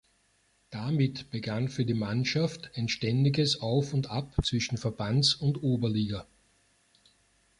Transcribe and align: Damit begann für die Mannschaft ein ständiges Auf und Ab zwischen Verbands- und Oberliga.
Damit 0.71 1.29
begann 1.29 1.69
für 1.69 1.85
die 1.85 1.93
Mannschaft 1.93 2.71
ein 2.73 2.89
ständiges 2.89 3.61
Auf 3.61 3.93
und 3.93 4.09
Ab 4.09 4.33
zwischen 4.43 4.79
Verbands- 4.79 5.35
und 5.35 5.61
Oberliga. 5.61 6.25